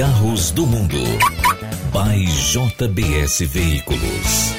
Carros 0.00 0.50
do 0.50 0.66
Mundo. 0.66 0.96
By 1.92 2.24
JBS 2.24 3.40
Veículos. 3.40 4.54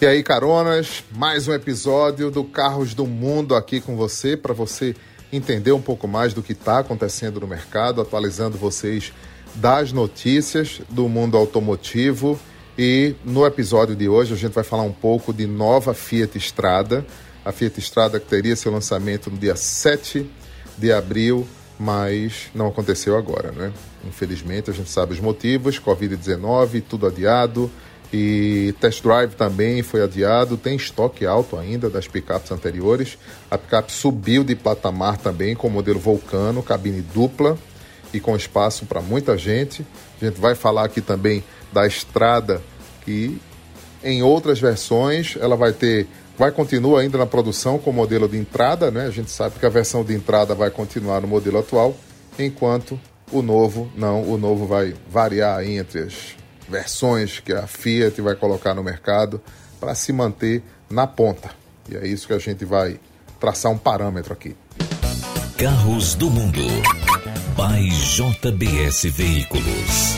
E 0.00 0.06
aí, 0.06 0.22
caronas, 0.22 1.02
mais 1.10 1.48
um 1.48 1.52
episódio 1.52 2.30
do 2.30 2.44
Carros 2.44 2.94
do 2.94 3.08
Mundo 3.08 3.56
aqui 3.56 3.80
com 3.80 3.96
você, 3.96 4.36
para 4.36 4.54
você 4.54 4.94
entender 5.32 5.72
um 5.72 5.82
pouco 5.82 6.06
mais 6.06 6.32
do 6.32 6.44
que 6.44 6.52
está 6.52 6.78
acontecendo 6.78 7.40
no 7.40 7.48
mercado, 7.48 8.00
atualizando 8.00 8.56
vocês 8.56 9.12
das 9.56 9.90
notícias 9.90 10.80
do 10.88 11.08
mundo 11.08 11.36
automotivo. 11.36 12.38
E 12.78 13.16
no 13.24 13.44
episódio 13.44 13.96
de 13.96 14.08
hoje 14.08 14.32
a 14.32 14.36
gente 14.36 14.52
vai 14.52 14.62
falar 14.62 14.84
um 14.84 14.92
pouco 14.92 15.32
de 15.32 15.48
nova 15.48 15.92
Fiat 15.92 16.38
Strada, 16.38 17.04
a 17.44 17.50
Fiat 17.50 17.80
Strada 17.80 18.20
que 18.20 18.28
teria 18.28 18.54
seu 18.54 18.70
lançamento 18.70 19.28
no 19.28 19.36
dia 19.36 19.56
7 19.56 20.24
de 20.78 20.92
abril 20.92 21.48
mas 21.80 22.50
não 22.54 22.68
aconteceu 22.68 23.16
agora, 23.16 23.50
né? 23.52 23.72
Infelizmente, 24.06 24.68
a 24.68 24.74
gente 24.74 24.90
sabe 24.90 25.14
os 25.14 25.20
motivos, 25.20 25.80
Covid-19, 25.80 26.84
tudo 26.86 27.06
adiado, 27.06 27.70
e 28.12 28.74
test 28.78 29.02
drive 29.02 29.34
também 29.34 29.82
foi 29.82 30.02
adiado, 30.02 30.58
tem 30.58 30.76
estoque 30.76 31.24
alto 31.24 31.56
ainda 31.56 31.88
das 31.88 32.06
picapes 32.06 32.52
anteriores. 32.52 33.16
A 33.50 33.56
picape 33.56 33.92
subiu 33.92 34.44
de 34.44 34.54
patamar 34.54 35.16
também 35.16 35.54
com 35.54 35.68
o 35.68 35.70
modelo 35.70 35.98
Vulcano, 35.98 36.62
cabine 36.62 37.00
dupla 37.00 37.56
e 38.12 38.20
com 38.20 38.36
espaço 38.36 38.84
para 38.84 39.00
muita 39.00 39.38
gente. 39.38 39.86
A 40.20 40.26
gente 40.26 40.38
vai 40.38 40.54
falar 40.54 40.84
aqui 40.84 41.00
também 41.00 41.42
da 41.72 41.86
estrada 41.86 42.60
que 43.06 43.40
em 44.04 44.22
outras 44.22 44.60
versões 44.60 45.34
ela 45.40 45.56
vai 45.56 45.72
ter 45.72 46.06
vai 46.40 46.50
continuar 46.50 47.00
ainda 47.00 47.18
na 47.18 47.26
produção 47.26 47.78
com 47.78 47.90
o 47.90 47.92
modelo 47.92 48.26
de 48.26 48.38
entrada, 48.38 48.90
né? 48.90 49.04
A 49.04 49.10
gente 49.10 49.30
sabe 49.30 49.58
que 49.58 49.66
a 49.66 49.68
versão 49.68 50.02
de 50.02 50.14
entrada 50.14 50.54
vai 50.54 50.70
continuar 50.70 51.20
no 51.20 51.28
modelo 51.28 51.58
atual, 51.58 51.94
enquanto 52.38 52.98
o 53.30 53.42
novo 53.42 53.92
não, 53.94 54.22
o 54.22 54.38
novo 54.38 54.66
vai 54.66 54.94
variar 55.06 55.62
entre 55.62 56.04
as 56.04 56.34
versões 56.66 57.40
que 57.40 57.52
a 57.52 57.66
Fiat 57.66 58.22
vai 58.22 58.34
colocar 58.34 58.74
no 58.74 58.82
mercado 58.82 59.38
para 59.78 59.94
se 59.94 60.14
manter 60.14 60.62
na 60.88 61.06
ponta. 61.06 61.50
E 61.90 61.94
é 61.94 62.06
isso 62.06 62.26
que 62.26 62.32
a 62.32 62.38
gente 62.38 62.64
vai 62.64 62.98
traçar 63.38 63.70
um 63.70 63.76
parâmetro 63.76 64.32
aqui. 64.32 64.56
Carros 65.58 66.14
do 66.14 66.30
Mundo. 66.30 66.62
By 67.54 67.86
JBS 67.90 69.04
Veículos. 69.14 70.16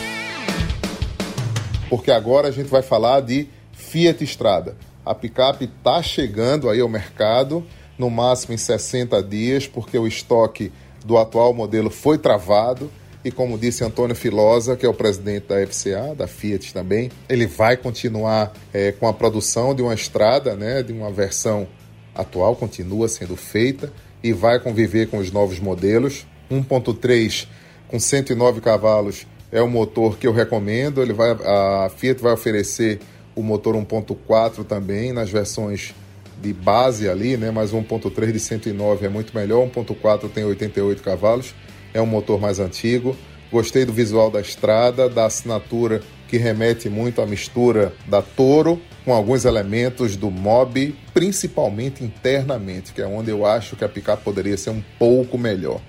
Porque 1.90 2.12
agora 2.12 2.46
a 2.46 2.52
gente 2.52 2.68
vai 2.68 2.82
falar 2.82 3.22
de 3.22 3.48
Fiat 3.72 4.22
Estrada. 4.22 4.76
A 5.04 5.14
picape 5.14 5.64
está 5.64 6.02
chegando 6.02 6.70
aí 6.70 6.80
ao 6.80 6.88
mercado, 6.88 7.64
no 7.98 8.08
máximo 8.08 8.54
em 8.54 8.56
60 8.56 9.22
dias, 9.22 9.66
porque 9.66 9.98
o 9.98 10.06
estoque 10.06 10.72
do 11.04 11.18
atual 11.18 11.52
modelo 11.52 11.90
foi 11.90 12.18
travado. 12.18 12.90
E 13.24 13.30
como 13.30 13.58
disse 13.58 13.84
Antônio 13.84 14.16
Filosa, 14.16 14.76
que 14.76 14.84
é 14.84 14.88
o 14.88 14.94
presidente 14.94 15.46
da 15.46 15.64
FCA, 15.66 16.14
da 16.16 16.26
Fiat 16.26 16.72
também, 16.72 17.10
ele 17.28 17.46
vai 17.46 17.76
continuar 17.76 18.52
é, 18.72 18.90
com 18.92 19.06
a 19.06 19.12
produção 19.12 19.74
de 19.74 19.82
uma 19.82 19.94
estrada, 19.94 20.56
né, 20.56 20.82
de 20.82 20.92
uma 20.92 21.10
versão 21.10 21.68
atual, 22.14 22.56
continua 22.56 23.08
sendo 23.08 23.36
feita 23.36 23.92
e 24.22 24.32
vai 24.32 24.58
conviver 24.58 25.08
com 25.08 25.18
os 25.18 25.30
novos 25.30 25.58
modelos. 25.58 26.26
1.3 26.50 27.46
com 27.88 27.98
109 27.98 28.60
cavalos 28.60 29.26
é 29.50 29.62
o 29.62 29.68
motor 29.68 30.16
que 30.18 30.26
eu 30.26 30.32
recomendo. 30.32 31.02
Ele 31.02 31.12
vai, 31.12 31.30
a 31.30 31.90
Fiat 31.94 32.20
vai 32.20 32.32
oferecer 32.32 33.00
o 33.34 33.42
motor 33.42 33.74
1.4 33.74 34.64
também 34.64 35.12
nas 35.12 35.30
versões 35.30 35.94
de 36.40 36.52
base 36.52 37.08
ali, 37.08 37.36
né? 37.36 37.50
Mas 37.50 37.72
o 37.72 37.76
1.3 37.76 38.32
de 38.32 38.40
109 38.40 39.06
é 39.06 39.08
muito 39.08 39.34
melhor, 39.34 39.66
1.4 39.68 40.28
tem 40.30 40.44
88 40.44 41.02
cavalos, 41.02 41.54
é 41.94 42.00
um 42.00 42.06
motor 42.06 42.40
mais 42.40 42.58
antigo. 42.58 43.16
Gostei 43.50 43.84
do 43.84 43.92
visual 43.92 44.30
da 44.30 44.40
estrada, 44.40 45.08
da 45.08 45.26
assinatura 45.26 46.02
que 46.26 46.38
remete 46.38 46.88
muito 46.88 47.20
à 47.20 47.26
mistura 47.26 47.92
da 48.06 48.22
Toro 48.22 48.80
com 49.04 49.12
alguns 49.12 49.44
elementos 49.44 50.16
do 50.16 50.30
Mob, 50.30 50.96
principalmente 51.12 52.02
internamente, 52.02 52.92
que 52.92 53.02
é 53.02 53.06
onde 53.06 53.30
eu 53.30 53.44
acho 53.44 53.76
que 53.76 53.84
a 53.84 53.88
picape 53.88 54.22
poderia 54.24 54.56
ser 54.56 54.70
um 54.70 54.82
pouco 54.98 55.36
melhor. 55.36 55.80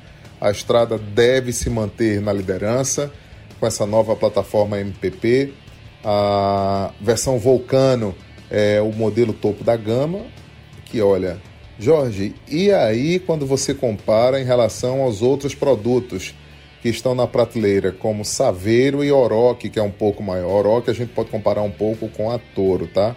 A 0.42 0.52
estrada 0.52 0.98
deve 0.98 1.54
se 1.54 1.70
manter 1.70 2.20
na 2.22 2.34
liderança 2.34 3.10
com 3.60 3.66
essa 3.66 3.86
nova 3.86 4.16
plataforma 4.16 4.80
MPP, 4.80 5.54
a 6.04 6.92
versão 7.00 7.38
Vulcano 7.40 8.14
é 8.50 8.82
o 8.82 8.92
modelo 8.92 9.34
topo 9.34 9.64
da 9.64 9.76
gama, 9.76 10.22
que 10.86 11.02
olha, 11.02 11.40
Jorge, 11.80 12.36
e 12.48 12.72
aí 12.72 13.20
quando 13.20 13.46
você 13.46 13.74
compara 13.74 14.40
em 14.40 14.46
relação 14.46 15.02
aos 15.02 15.22
outros 15.22 15.56
produtos 15.56 16.36
que 16.82 16.90
estão 16.90 17.16
na 17.16 17.26
prateleira, 17.26 17.94
como 17.94 18.26
Saveiro 18.26 19.04
e 19.04 19.12
Oroque, 19.12 19.70
que 19.70 19.80
é 19.80 19.84
um 19.84 19.90
pouco 19.90 20.22
maior. 20.22 20.66
Oroque 20.66 20.92
a 20.92 20.94
gente 20.94 21.14
pode 21.14 21.30
comparar 21.30 21.62
um 21.62 21.72
pouco 21.72 22.10
com 22.10 22.30
a 22.30 22.38
Toro, 22.38 22.88
tá? 22.88 23.16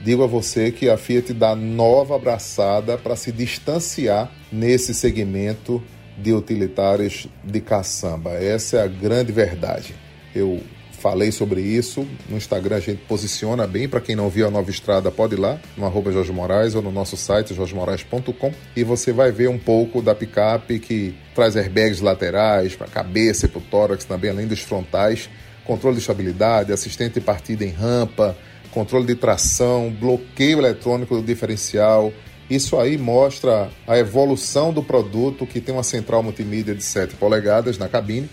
Digo 0.00 0.22
a 0.22 0.26
você 0.28 0.70
que 0.70 0.88
a 0.88 0.96
Fiat 0.96 1.32
dá 1.32 1.56
nova 1.56 2.14
abraçada 2.14 2.96
para 2.96 3.16
se 3.16 3.32
distanciar 3.32 4.32
nesse 4.52 4.94
segmento 4.94 5.82
de 6.16 6.32
utilitários 6.32 7.26
de 7.42 7.60
caçamba. 7.60 8.34
Essa 8.34 8.76
é 8.76 8.82
a 8.84 8.86
grande 8.86 9.32
verdade. 9.32 9.96
Eu 10.32 10.60
Falei 10.98 11.30
sobre 11.30 11.60
isso. 11.60 12.04
No 12.28 12.36
Instagram 12.36 12.76
a 12.76 12.80
gente 12.80 13.02
posiciona 13.06 13.68
bem. 13.68 13.88
Para 13.88 14.00
quem 14.00 14.16
não 14.16 14.28
viu 14.28 14.48
a 14.48 14.50
nova 14.50 14.68
estrada, 14.68 15.12
pode 15.12 15.36
ir 15.36 15.38
lá 15.38 15.60
no 15.76 15.86
arroba 15.86 16.10
Jorge 16.10 16.32
Moraes 16.32 16.74
ou 16.74 16.82
no 16.82 16.90
nosso 16.90 17.16
site 17.16 17.54
jorgemoraes.com 17.54 18.52
e 18.74 18.82
você 18.82 19.12
vai 19.12 19.30
ver 19.30 19.48
um 19.48 19.58
pouco 19.58 20.02
da 20.02 20.12
picape 20.12 20.80
que 20.80 21.14
traz 21.36 21.56
airbags 21.56 22.00
laterais 22.00 22.74
para 22.74 22.88
a 22.88 22.90
cabeça 22.90 23.46
e 23.46 23.48
para 23.48 23.58
o 23.58 23.62
tórax 23.62 24.04
também, 24.04 24.30
além 24.30 24.48
dos 24.48 24.60
frontais, 24.60 25.30
controle 25.64 25.94
de 25.94 26.00
estabilidade, 26.00 26.72
assistente 26.72 27.14
de 27.14 27.20
partida 27.20 27.64
em 27.64 27.70
rampa, 27.70 28.36
controle 28.72 29.06
de 29.06 29.14
tração, 29.14 29.94
bloqueio 30.00 30.58
eletrônico 30.58 31.14
do 31.14 31.22
diferencial. 31.22 32.12
Isso 32.50 32.76
aí 32.76 32.98
mostra 32.98 33.70
a 33.86 33.96
evolução 33.96 34.72
do 34.72 34.82
produto 34.82 35.46
que 35.46 35.60
tem 35.60 35.72
uma 35.72 35.84
central 35.84 36.24
multimídia 36.24 36.74
de 36.74 36.82
7 36.82 37.14
polegadas 37.14 37.78
na 37.78 37.88
cabine 37.88 38.28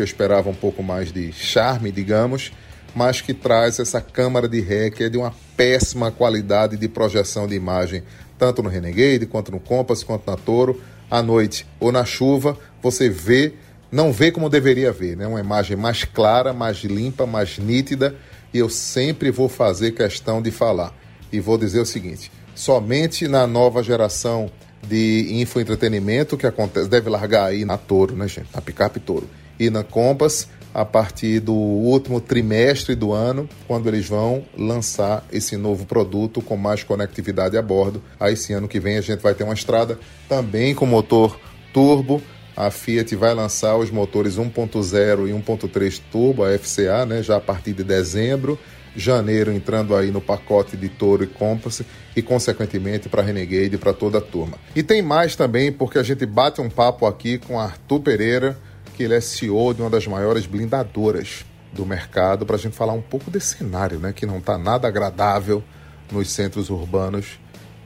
que 0.00 0.02
eu 0.02 0.06
esperava 0.06 0.48
um 0.48 0.54
pouco 0.54 0.82
mais 0.82 1.12
de 1.12 1.30
charme, 1.30 1.92
digamos, 1.92 2.52
mas 2.94 3.20
que 3.20 3.34
traz 3.34 3.78
essa 3.78 4.00
câmara 4.00 4.48
de 4.48 4.58
ré 4.58 4.88
que 4.88 5.04
é 5.04 5.10
de 5.10 5.18
uma 5.18 5.34
péssima 5.58 6.10
qualidade 6.10 6.78
de 6.78 6.88
projeção 6.88 7.46
de 7.46 7.54
imagem, 7.54 8.02
tanto 8.38 8.62
no 8.62 8.70
Renegade, 8.70 9.26
quanto 9.26 9.52
no 9.52 9.60
Compass, 9.60 10.02
quanto 10.02 10.26
na 10.26 10.38
Toro, 10.38 10.80
à 11.10 11.22
noite 11.22 11.66
ou 11.78 11.92
na 11.92 12.02
chuva, 12.06 12.56
você 12.82 13.10
vê, 13.10 13.52
não 13.92 14.10
vê 14.10 14.32
como 14.32 14.48
deveria 14.48 14.90
ver, 14.90 15.18
né? 15.18 15.26
Uma 15.26 15.40
imagem 15.40 15.76
mais 15.76 16.02
clara, 16.04 16.54
mais 16.54 16.78
limpa, 16.78 17.26
mais 17.26 17.58
nítida, 17.58 18.16
e 18.54 18.58
eu 18.58 18.70
sempre 18.70 19.30
vou 19.30 19.50
fazer 19.50 19.90
questão 19.92 20.40
de 20.40 20.50
falar. 20.50 20.94
E 21.30 21.40
vou 21.40 21.58
dizer 21.58 21.80
o 21.80 21.86
seguinte: 21.86 22.32
somente 22.54 23.28
na 23.28 23.46
nova 23.46 23.82
geração 23.82 24.50
de 24.82 25.28
infoentretenimento 25.42 26.38
que 26.38 26.46
acontece, 26.46 26.88
deve 26.88 27.10
largar 27.10 27.48
aí 27.48 27.66
na 27.66 27.76
Toro, 27.76 28.16
né, 28.16 28.26
gente? 28.26 28.48
Na 28.54 28.62
picape 28.62 28.98
Toro 28.98 29.28
e 29.60 29.70
na 29.70 29.84
Compass 29.84 30.48
a 30.72 30.84
partir 30.84 31.40
do 31.40 31.52
último 31.52 32.20
trimestre 32.20 32.94
do 32.94 33.12
ano, 33.12 33.48
quando 33.66 33.88
eles 33.88 34.08
vão 34.08 34.44
lançar 34.56 35.24
esse 35.32 35.56
novo 35.56 35.84
produto 35.84 36.40
com 36.40 36.56
mais 36.56 36.82
conectividade 36.82 37.56
a 37.56 37.62
bordo. 37.62 38.02
Aí 38.18 38.34
esse 38.34 38.52
ano 38.52 38.68
que 38.68 38.80
vem 38.80 38.96
a 38.96 39.00
gente 39.00 39.20
vai 39.20 39.34
ter 39.34 39.44
uma 39.44 39.54
estrada 39.54 39.98
também 40.28 40.74
com 40.74 40.86
motor 40.86 41.38
turbo. 41.72 42.22
A 42.56 42.70
Fiat 42.70 43.14
vai 43.16 43.34
lançar 43.34 43.76
os 43.76 43.90
motores 43.90 44.36
1.0 44.36 45.28
e 45.28 45.32
1.3 45.32 46.00
turbo, 46.10 46.44
a 46.44 46.56
FCA, 46.56 47.04
né, 47.06 47.22
já 47.22 47.36
a 47.36 47.40
partir 47.40 47.72
de 47.72 47.82
dezembro. 47.82 48.58
Janeiro 48.94 49.52
entrando 49.52 49.94
aí 49.94 50.10
no 50.10 50.20
pacote 50.20 50.76
de 50.76 50.88
Toro 50.88 51.22
e 51.22 51.26
Compass 51.26 51.82
e 52.14 52.20
consequentemente 52.20 53.08
para 53.08 53.22
Renegade 53.22 53.76
e 53.76 53.78
para 53.78 53.92
toda 53.92 54.18
a 54.18 54.20
turma. 54.20 54.58
E 54.74 54.82
tem 54.82 55.00
mais 55.00 55.36
também 55.36 55.70
porque 55.70 55.98
a 55.98 56.02
gente 56.02 56.26
bate 56.26 56.60
um 56.60 56.68
papo 56.68 57.06
aqui 57.06 57.38
com 57.38 57.58
Arthur 57.58 58.00
Pereira, 58.00 58.58
que 59.00 59.04
ele 59.04 59.14
é 59.14 59.20
CEO 59.22 59.72
de 59.72 59.80
uma 59.80 59.88
das 59.88 60.06
maiores 60.06 60.44
blindadoras 60.44 61.46
do 61.72 61.86
mercado, 61.86 62.44
para 62.44 62.56
a 62.56 62.58
gente 62.58 62.76
falar 62.76 62.92
um 62.92 63.00
pouco 63.00 63.30
desse 63.30 63.56
cenário, 63.56 63.98
né, 63.98 64.12
que 64.12 64.26
não 64.26 64.36
está 64.36 64.58
nada 64.58 64.86
agradável 64.86 65.64
nos 66.12 66.28
centros 66.30 66.68
urbanos 66.68 67.38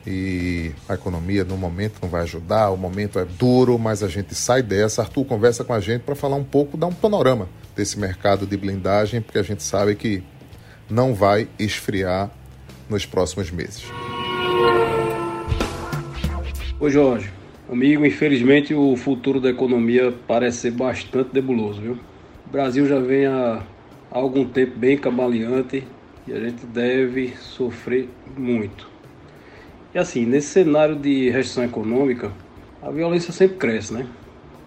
e 0.05 0.72
a 0.88 0.94
economia 0.94 1.44
no 1.44 1.56
momento 1.56 2.00
não 2.02 2.08
vai 2.08 2.22
ajudar, 2.22 2.70
o 2.70 2.76
momento 2.76 3.20
é 3.20 3.25
duro, 3.25 3.78
mas 3.78 4.02
a 4.02 4.08
gente 4.08 4.34
sai 4.34 4.61
dessa. 4.61 5.02
Arthur 5.02 5.25
conversa 5.25 5.62
com 5.62 5.72
a 5.72 5.78
gente 5.78 6.02
para 6.02 6.16
falar 6.16 6.34
um 6.34 6.43
pouco, 6.43 6.76
dar 6.76 6.88
um 6.88 6.93
panorama 6.93 7.49
desse 7.76 7.96
mercado 7.96 8.44
de 8.44 8.56
blindagem, 8.56 9.20
porque 9.20 9.38
a 9.38 9.44
gente 9.44 9.62
sabe 9.62 9.94
que 9.94 10.20
não 10.90 11.14
vai 11.14 11.49
esfriar 11.61 12.28
nos 12.90 13.06
próximos 13.06 13.52
meses. 13.52 13.84
Oi, 16.81 16.90
Jorge. 16.90 17.44
Amigo, 17.66 18.05
infelizmente 18.05 18.75
o 18.75 18.94
futuro 18.94 19.40
da 19.40 19.49
economia 19.49 20.12
parece 20.28 20.58
ser 20.58 20.72
bastante 20.72 21.31
nebuloso, 21.32 21.81
viu? 21.81 21.99
O 22.46 22.50
Brasil 22.50 22.87
já 22.87 22.99
vem 22.99 23.25
há, 23.25 23.62
algum 24.11 24.44
tempo 24.44 24.78
bem 24.78 24.99
cambaleante 24.99 25.82
e 26.26 26.32
a 26.32 26.38
gente 26.38 26.66
deve 26.66 27.34
sofrer 27.38 28.11
muito. 28.37 28.87
E 29.94 29.99
assim, 29.99 30.26
nesse 30.26 30.49
cenário 30.49 30.94
de 30.94 31.31
restrição 31.31 31.64
econômica, 31.64 32.31
a 32.82 32.90
violência 32.90 33.32
sempre 33.32 33.56
cresce, 33.56 33.94
né? 33.94 34.06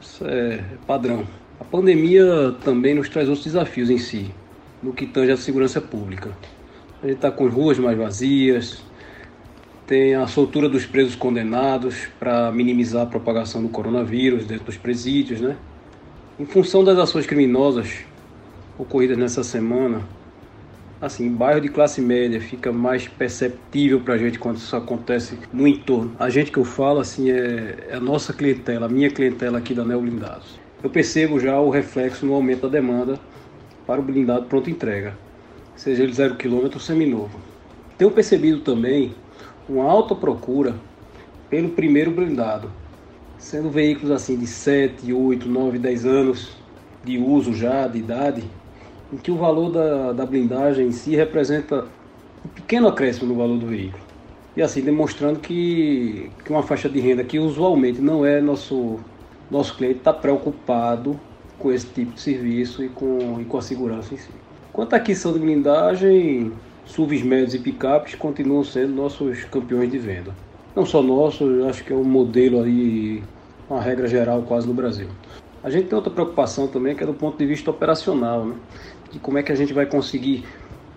Isso 0.01 0.25
é 0.25 0.63
padrão. 0.87 1.27
A 1.59 1.63
pandemia 1.63 2.55
também 2.63 2.95
nos 2.95 3.09
traz 3.09 3.27
outros 3.29 3.45
desafios 3.45 3.91
em 3.91 3.99
si, 3.99 4.31
no 4.81 4.91
que 4.91 5.05
tange 5.05 5.31
a 5.31 5.37
segurança 5.37 5.79
pública. 5.79 6.35
A 7.03 7.05
gente 7.05 7.17
está 7.17 7.29
com 7.29 7.47
ruas 7.47 7.77
mais 7.77 7.95
vazias, 7.95 8.83
tem 9.87 10.15
a 10.15 10.27
soltura 10.27 10.67
dos 10.67 10.85
presos 10.85 11.15
condenados 11.15 12.09
para 12.19 12.51
minimizar 12.51 13.03
a 13.03 13.05
propagação 13.05 13.63
do 13.63 13.69
coronavírus 13.69 14.45
dentro 14.45 14.65
dos 14.65 14.75
presídios, 14.75 15.39
né? 15.39 15.55
Em 16.37 16.45
função 16.45 16.83
das 16.83 16.99
ações 16.99 17.25
criminosas 17.25 17.99
ocorridas 18.77 19.17
nessa 19.17 19.45
semana, 19.45 20.01
assim, 21.01 21.29
bairro 21.29 21.61
de 21.61 21.69
classe 21.69 22.01
média 22.01 22.39
fica 22.41 22.71
mais 22.71 23.07
perceptível 23.07 24.01
para 24.01 24.15
a 24.15 24.17
gente 24.17 24.37
quando 24.37 24.57
isso 24.57 24.75
acontece 24.75 25.39
no 25.53 25.65
entorno. 25.65 26.13
A 26.19 26.29
gente 26.29 26.51
que 26.51 26.59
eu 26.59 26.65
falo, 26.65 26.99
assim, 26.99 27.31
é, 27.31 27.87
é 27.89 27.95
a 27.95 27.99
nossa 27.99 28.33
clientela, 28.33 28.87
a 28.87 28.89
minha 28.89 29.09
clientela 29.09 29.57
aqui 29.57 29.73
da 29.73 29.85
Neo 29.85 30.01
Blindados. 30.01 30.59
Eu 30.83 30.89
percebo 30.89 31.39
já 31.39 31.57
o 31.59 31.69
reflexo 31.69 32.25
no 32.25 32.33
aumento 32.33 32.63
da 32.63 32.67
demanda 32.67 33.17
para 33.87 34.01
o 34.01 34.03
blindado 34.03 34.47
pronto 34.47 34.69
entrega, 34.69 35.17
seja 35.77 36.03
ele 36.03 36.13
zero 36.13 36.35
quilômetro 36.35 36.77
ou 36.77 36.83
seminovo. 36.83 37.39
Tenho 37.97 38.11
percebido 38.11 38.59
também 38.59 39.15
uma 39.69 39.83
alta 39.83 40.15
procura 40.15 40.75
pelo 41.49 41.69
primeiro 41.69 42.11
blindado, 42.11 42.71
sendo 43.37 43.69
veículos 43.69 44.11
assim 44.11 44.37
de 44.37 44.47
7, 44.47 45.11
8, 45.11 45.47
9, 45.47 45.79
10 45.79 46.05
anos 46.05 46.51
de 47.03 47.17
uso 47.17 47.53
já, 47.53 47.87
de 47.87 47.99
idade, 47.99 48.43
em 49.11 49.17
que 49.17 49.31
o 49.31 49.37
valor 49.37 49.71
da, 49.71 50.13
da 50.13 50.25
blindagem 50.25 50.87
em 50.87 50.91
si 50.91 51.15
representa 51.15 51.85
um 52.45 52.49
pequeno 52.49 52.87
acréscimo 52.87 53.27
no 53.27 53.35
valor 53.35 53.57
do 53.57 53.67
veículo. 53.67 54.03
E 54.55 54.61
assim, 54.61 54.81
demonstrando 54.81 55.39
que, 55.39 56.31
que 56.43 56.51
uma 56.51 56.63
faixa 56.63 56.89
de 56.89 56.99
renda 56.99 57.23
que 57.23 57.37
usualmente 57.37 58.01
não 58.01 58.25
é 58.25 58.41
nosso, 58.41 58.99
nosso 59.51 59.75
cliente 59.77 59.99
está 59.99 60.11
preocupado 60.11 61.17
com 61.59 61.71
esse 61.71 61.85
tipo 61.87 62.13
de 62.13 62.21
serviço 62.21 62.83
e 62.83 62.89
com, 62.89 63.39
e 63.39 63.45
com 63.45 63.57
a 63.57 63.61
segurança 63.61 64.13
em 64.13 64.17
si. 64.17 64.29
Quanto 64.73 64.93
à 64.93 64.97
aquisição 64.97 65.31
de 65.31 65.39
blindagem, 65.39 66.51
SUVs 66.87 67.21
médios 67.21 67.53
e 67.53 67.59
picapes 67.59 68.15
continuam 68.15 68.63
sendo 68.63 68.93
nossos 68.93 69.43
campeões 69.45 69.91
de 69.91 69.97
venda. 69.97 70.33
Não 70.75 70.85
só 70.85 71.01
nossos, 71.01 71.65
acho 71.65 71.83
que 71.83 71.91
é 71.91 71.95
um 71.95 72.03
modelo 72.03 72.61
aí, 72.63 73.21
uma 73.69 73.81
regra 73.81 74.07
geral 74.07 74.41
quase 74.43 74.65
no 74.67 74.73
Brasil. 74.73 75.07
A 75.63 75.69
gente 75.69 75.87
tem 75.87 75.95
outra 75.95 76.11
preocupação 76.11 76.67
também 76.67 76.95
que 76.95 77.03
é 77.03 77.05
do 77.05 77.13
ponto 77.13 77.37
de 77.37 77.45
vista 77.45 77.69
operacional, 77.69 78.45
né? 78.45 78.55
de 79.11 79.19
como 79.19 79.37
é 79.37 79.43
que 79.43 79.51
a 79.51 79.55
gente 79.55 79.73
vai 79.73 79.85
conseguir 79.85 80.45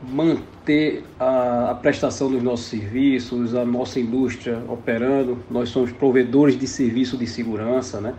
manter 0.08 1.04
a, 1.18 1.72
a, 1.72 1.74
prestação 1.74 2.30
dos 2.30 2.42
nossos 2.42 2.66
serviços, 2.66 3.54
a 3.54 3.64
nossa 3.64 3.98
indústria 4.00 4.62
operando. 4.68 5.38
Nós 5.50 5.68
somos 5.70 5.92
provedores 5.92 6.58
de 6.58 6.66
serviço 6.66 7.16
de 7.16 7.26
segurança, 7.26 8.00
né? 8.00 8.14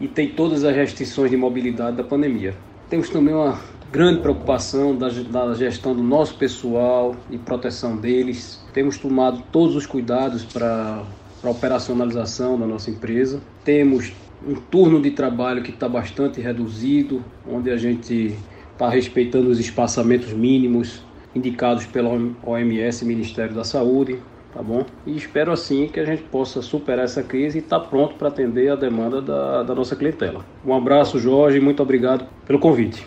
E 0.00 0.08
tem 0.08 0.28
todas 0.28 0.64
as 0.64 0.74
restrições 0.74 1.30
de 1.30 1.36
mobilidade 1.36 1.96
da 1.96 2.04
pandemia. 2.04 2.54
Temos 2.88 3.08
também 3.10 3.34
uma 3.34 3.58
grande 3.94 4.22
preocupação 4.22 4.96
da, 4.96 5.08
da 5.08 5.54
gestão 5.54 5.94
do 5.94 6.02
nosso 6.02 6.36
pessoal 6.36 7.14
e 7.30 7.38
proteção 7.38 7.96
deles. 7.96 8.60
Temos 8.72 8.98
tomado 8.98 9.40
todos 9.52 9.76
os 9.76 9.86
cuidados 9.86 10.44
para 10.44 11.04
a 11.44 11.48
operacionalização 11.48 12.58
da 12.58 12.66
nossa 12.66 12.90
empresa. 12.90 13.40
Temos 13.64 14.12
um 14.44 14.56
turno 14.56 15.00
de 15.00 15.12
trabalho 15.12 15.62
que 15.62 15.70
está 15.70 15.88
bastante 15.88 16.40
reduzido, 16.40 17.22
onde 17.48 17.70
a 17.70 17.76
gente 17.76 18.36
está 18.72 18.88
respeitando 18.88 19.48
os 19.48 19.60
espaçamentos 19.60 20.32
mínimos 20.32 21.00
indicados 21.32 21.86
pela 21.86 22.10
OMS, 22.44 23.04
Ministério 23.04 23.54
da 23.54 23.62
Saúde, 23.62 24.18
tá 24.52 24.60
bom? 24.60 24.84
E 25.06 25.16
espero 25.16 25.52
assim 25.52 25.86
que 25.86 26.00
a 26.00 26.04
gente 26.04 26.24
possa 26.24 26.60
superar 26.60 27.04
essa 27.04 27.22
crise 27.22 27.58
e 27.58 27.60
estar 27.60 27.78
tá 27.78 27.86
pronto 27.86 28.16
para 28.16 28.26
atender 28.26 28.70
a 28.70 28.74
demanda 28.74 29.22
da, 29.22 29.62
da 29.62 29.72
nossa 29.72 29.94
clientela. 29.94 30.44
Um 30.66 30.74
abraço, 30.74 31.16
Jorge, 31.20 31.60
muito 31.60 31.80
obrigado 31.80 32.26
pelo 32.44 32.58
convite. 32.58 33.06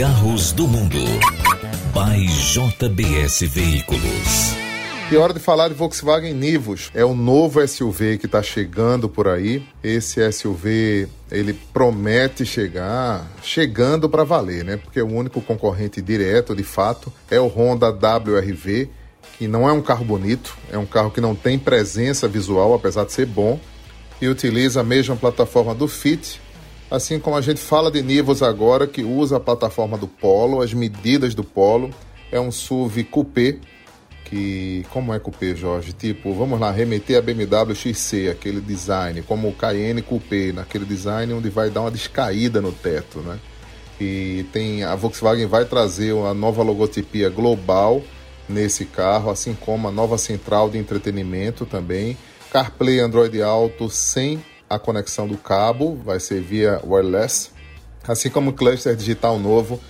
Carros 0.00 0.50
do 0.52 0.66
Mundo. 0.66 0.96
By 1.92 2.24
JBS 2.26 3.40
Veículos. 3.42 4.54
E 5.12 5.16
hora 5.18 5.34
de 5.34 5.38
falar 5.40 5.68
de 5.68 5.74
Volkswagen 5.74 6.32
Nivus. 6.32 6.90
É 6.94 7.04
o 7.04 7.14
novo 7.14 7.60
SUV 7.68 8.16
que 8.16 8.24
está 8.24 8.42
chegando 8.42 9.10
por 9.10 9.28
aí. 9.28 9.62
Esse 9.84 10.22
SUV 10.32 11.06
ele 11.30 11.52
promete 11.52 12.46
chegar 12.46 13.30
chegando 13.42 14.08
para 14.08 14.24
valer, 14.24 14.64
né? 14.64 14.78
Porque 14.78 15.02
o 15.02 15.06
único 15.06 15.42
concorrente 15.42 16.00
direto, 16.00 16.56
de 16.56 16.64
fato, 16.64 17.12
é 17.30 17.38
o 17.38 17.48
Honda 17.48 17.90
WRV, 17.90 18.88
que 19.36 19.46
não 19.46 19.68
é 19.68 19.72
um 19.74 19.82
carro 19.82 20.06
bonito, 20.06 20.56
é 20.72 20.78
um 20.78 20.86
carro 20.86 21.10
que 21.10 21.20
não 21.20 21.34
tem 21.34 21.58
presença 21.58 22.26
visual, 22.26 22.72
apesar 22.72 23.04
de 23.04 23.12
ser 23.12 23.26
bom, 23.26 23.60
e 24.18 24.28
utiliza 24.28 24.80
a 24.80 24.84
mesma 24.84 25.14
plataforma 25.14 25.74
do 25.74 25.86
Fit, 25.86 26.40
Assim 26.90 27.20
como 27.20 27.36
a 27.36 27.40
gente 27.40 27.60
fala 27.60 27.90
de 27.90 28.02
Nivus 28.02 28.42
agora, 28.42 28.86
que 28.86 29.04
usa 29.04 29.36
a 29.36 29.40
plataforma 29.40 29.96
do 29.96 30.08
Polo, 30.08 30.60
as 30.60 30.74
medidas 30.74 31.34
do 31.34 31.44
Polo. 31.44 31.90
É 32.32 32.40
um 32.40 32.50
SUV 32.50 33.04
coupé, 33.04 33.58
que... 34.24 34.84
Como 34.90 35.14
é 35.14 35.18
coupé, 35.20 35.54
Jorge? 35.54 35.92
Tipo, 35.92 36.34
vamos 36.34 36.58
lá, 36.58 36.70
remeter 36.72 37.18
a 37.18 37.22
BMW 37.22 37.74
XC, 37.74 38.28
aquele 38.28 38.60
design, 38.60 39.22
como 39.22 39.48
o 39.48 39.54
Cayenne 39.54 40.02
coupé, 40.02 40.52
naquele 40.52 40.84
design 40.84 41.32
onde 41.32 41.48
vai 41.48 41.70
dar 41.70 41.82
uma 41.82 41.90
descaída 41.90 42.60
no 42.60 42.72
teto, 42.72 43.20
né? 43.20 43.38
E 44.00 44.46
tem 44.52 44.82
a 44.82 44.94
Volkswagen 44.94 45.46
vai 45.46 45.66
trazer 45.66 46.12
uma 46.12 46.32
nova 46.32 46.62
logotipia 46.62 47.28
global 47.28 48.02
nesse 48.48 48.84
carro, 48.86 49.30
assim 49.30 49.54
como 49.54 49.86
a 49.86 49.92
nova 49.92 50.16
central 50.16 50.70
de 50.70 50.78
entretenimento 50.78 51.66
também. 51.66 52.16
CarPlay 52.50 52.98
Android 52.98 53.40
Auto 53.42 53.90
sem 53.90 54.42
a 54.70 54.78
conexão 54.78 55.26
do 55.26 55.36
cabo, 55.36 55.96
vai 55.96 56.20
ser 56.20 56.40
via 56.40 56.80
wireless, 56.86 57.50
assim 58.06 58.30
como 58.30 58.50
o 58.50 58.52
cluster 58.52 58.94
digital 58.94 59.36
novo 59.36 59.80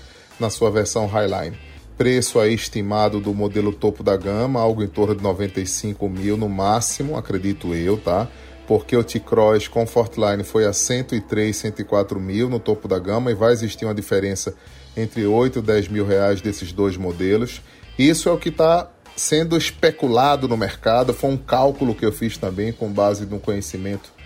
na 0.41 0.49
sua 0.49 0.71
versão 0.71 1.07
Highline. 1.07 1.57
Preço 1.99 2.41
aí 2.41 2.55
estimado 2.55 3.21
do 3.21 3.35
modelo 3.35 3.75
topo 3.75 4.03
da 4.03 4.17
gama, 4.17 4.59
algo 4.59 4.83
em 4.83 4.89
torno 4.89 5.15
de 5.15 5.23
95 5.23 6.09
mil 6.09 6.39
no 6.39 6.49
máximo, 6.49 7.15
acredito 7.15 7.75
eu, 7.75 7.99
tá? 7.99 8.27
Porque 8.67 8.97
o 8.97 9.05
T-Cross 9.05 9.69
Comfortline 9.69 10.43
foi 10.45 10.65
a 10.65 10.73
103, 10.73 11.55
104 11.55 12.19
mil 12.19 12.49
no 12.49 12.59
topo 12.59 12.89
da 12.89 12.99
gama 12.99 13.31
e 13.31 13.35
vai 13.35 13.53
existir 13.53 13.85
uma 13.85 13.95
diferença 13.95 14.55
entre 14.97 15.27
8 15.27 15.59
e 15.59 15.63
10 15.63 15.89
mil 15.89 16.07
reais 16.07 16.41
desses 16.41 16.73
dois 16.73 16.97
modelos. 16.97 17.61
Isso 17.99 18.31
é 18.31 18.33
o 18.33 18.39
que 18.39 18.49
está 18.49 18.89
sendo 19.15 19.59
especulado 19.59 20.49
no 20.49 20.57
mercado, 20.57 21.13
foi 21.13 21.29
um 21.29 21.37
cálculo 21.37 21.95
que 21.95 22.07
eu 22.07 22.13
fiz 22.13 22.39
também 22.39 22.73
com 22.73 22.91
base 22.91 23.27
no 23.27 23.39
conhecimento 23.39 24.20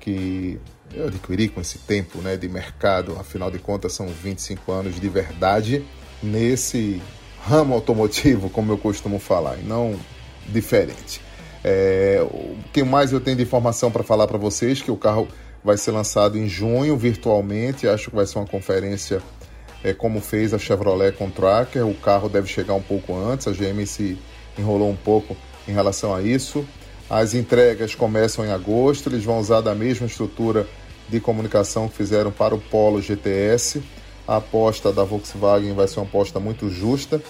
que 0.00 0.58
eu 0.94 1.08
adquiri 1.08 1.48
com 1.48 1.60
esse 1.60 1.78
tempo 1.78 2.18
né, 2.18 2.36
de 2.36 2.48
mercado, 2.48 3.16
afinal 3.18 3.50
de 3.50 3.58
contas 3.58 3.92
são 3.92 4.06
25 4.06 4.70
anos 4.72 5.00
de 5.00 5.08
verdade 5.08 5.84
nesse 6.22 7.02
ramo 7.42 7.74
automotivo, 7.74 8.48
como 8.50 8.72
eu 8.72 8.78
costumo 8.78 9.18
falar, 9.18 9.58
e 9.58 9.62
não 9.62 9.98
diferente. 10.48 11.20
É, 11.62 12.24
o 12.30 12.56
que 12.72 12.82
mais 12.82 13.12
eu 13.12 13.20
tenho 13.20 13.36
de 13.36 13.42
informação 13.42 13.90
para 13.90 14.02
falar 14.02 14.26
para 14.26 14.38
vocês 14.38 14.80
que 14.80 14.90
o 14.90 14.96
carro 14.96 15.28
vai 15.64 15.76
ser 15.76 15.90
lançado 15.90 16.38
em 16.38 16.48
junho 16.48 16.96
virtualmente, 16.96 17.88
acho 17.88 18.10
que 18.10 18.16
vai 18.16 18.26
ser 18.26 18.38
uma 18.38 18.46
conferência 18.46 19.20
é, 19.82 19.92
como 19.92 20.20
fez 20.20 20.54
a 20.54 20.58
Chevrolet 20.58 21.12
com 21.12 21.26
o 21.26 21.30
Tracker, 21.30 21.86
o 21.86 21.94
carro 21.94 22.28
deve 22.28 22.48
chegar 22.48 22.74
um 22.74 22.82
pouco 22.82 23.14
antes, 23.14 23.46
a 23.46 23.52
GM 23.52 23.84
se 23.86 24.18
enrolou 24.58 24.90
um 24.90 24.96
pouco 24.96 25.36
em 25.68 25.72
relação 25.72 26.14
a 26.14 26.22
isso. 26.22 26.66
As 27.08 27.34
entregas 27.34 27.94
começam 27.94 28.44
em 28.44 28.50
agosto, 28.50 29.08
eles 29.08 29.24
vão 29.24 29.38
usar 29.38 29.60
da 29.60 29.74
mesma 29.74 30.06
estrutura 30.06 30.66
de 31.08 31.20
comunicação 31.20 31.88
que 31.88 31.96
fizeram 31.96 32.32
para 32.32 32.54
o 32.54 32.60
Polo 32.60 33.00
GTS. 33.00 33.80
A 34.26 34.36
aposta 34.36 34.92
da 34.92 35.04
Volkswagen 35.04 35.72
vai 35.72 35.86
ser 35.86 36.00
uma 36.00 36.06
aposta 36.06 36.40
muito 36.40 36.68
justa 36.68 37.22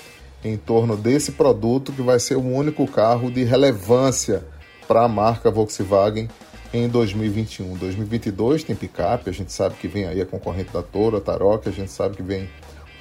em 0.42 0.56
torno 0.56 0.96
desse 0.96 1.32
produto 1.32 1.92
que 1.92 2.00
vai 2.00 2.18
ser 2.18 2.36
o 2.36 2.42
único 2.42 2.86
carro 2.86 3.30
de 3.30 3.44
relevância 3.44 4.44
para 4.88 5.02
a 5.02 5.08
marca 5.08 5.50
Volkswagen 5.50 6.28
em 6.72 6.88
2021. 6.88 7.76
2022 7.76 8.64
tem 8.64 8.74
picape, 8.74 9.28
a 9.28 9.32
gente 9.32 9.52
sabe 9.52 9.74
que 9.76 9.88
vem 9.88 10.06
aí 10.06 10.22
a 10.22 10.26
concorrente 10.26 10.72
da 10.72 10.82
Toro, 10.82 11.18
a 11.18 11.20
Tarok, 11.20 11.68
a 11.68 11.72
gente 11.72 11.90
sabe 11.90 12.16
que 12.16 12.22
vem 12.22 12.48